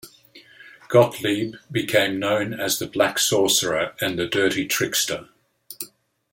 [0.87, 5.29] Gottlieb became known as the "Black Sorcerer" and the "Dirty Trickster.